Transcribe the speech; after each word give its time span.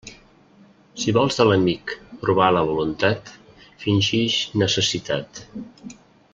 Si 1.01 1.13
vols 1.17 1.37
de 1.39 1.45
l'amic 1.49 1.93
provar 2.23 2.49
la 2.57 2.65
voluntat, 2.71 3.31
fingix 3.85 4.41
necessitat. 4.65 5.47